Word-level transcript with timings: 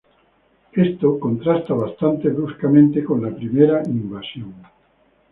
Esto 0.71 1.19
contrasta 1.19 1.75
bastante 1.75 2.29
bruscamente 2.29 3.03
con 3.03 3.21
la 3.21 3.29
primera 3.35 3.83
invasión. 3.85 4.55